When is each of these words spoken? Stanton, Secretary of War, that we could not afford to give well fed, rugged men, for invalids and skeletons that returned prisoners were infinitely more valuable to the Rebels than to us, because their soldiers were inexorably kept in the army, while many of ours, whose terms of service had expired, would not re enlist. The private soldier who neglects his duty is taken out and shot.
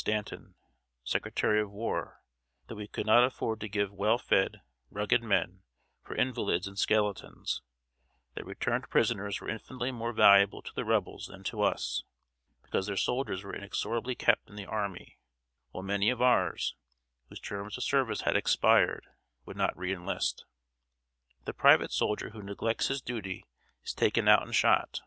Stanton, 0.00 0.54
Secretary 1.04 1.60
of 1.60 1.70
War, 1.70 2.22
that 2.68 2.74
we 2.74 2.88
could 2.88 3.04
not 3.04 3.22
afford 3.22 3.60
to 3.60 3.68
give 3.68 3.92
well 3.92 4.16
fed, 4.16 4.62
rugged 4.88 5.22
men, 5.22 5.62
for 6.02 6.16
invalids 6.16 6.66
and 6.66 6.78
skeletons 6.78 7.60
that 8.34 8.46
returned 8.46 8.88
prisoners 8.88 9.42
were 9.42 9.50
infinitely 9.50 9.92
more 9.92 10.14
valuable 10.14 10.62
to 10.62 10.72
the 10.74 10.86
Rebels 10.86 11.26
than 11.26 11.44
to 11.44 11.60
us, 11.60 12.02
because 12.62 12.86
their 12.86 12.96
soldiers 12.96 13.44
were 13.44 13.54
inexorably 13.54 14.14
kept 14.14 14.48
in 14.48 14.56
the 14.56 14.64
army, 14.64 15.18
while 15.70 15.82
many 15.84 16.08
of 16.08 16.22
ours, 16.22 16.74
whose 17.28 17.38
terms 17.38 17.76
of 17.76 17.84
service 17.84 18.22
had 18.22 18.36
expired, 18.38 19.06
would 19.44 19.58
not 19.58 19.76
re 19.76 19.92
enlist. 19.92 20.46
The 21.44 21.52
private 21.52 21.92
soldier 21.92 22.30
who 22.30 22.42
neglects 22.42 22.86
his 22.88 23.02
duty 23.02 23.44
is 23.84 23.92
taken 23.92 24.28
out 24.28 24.40
and 24.44 24.54
shot. 24.54 25.02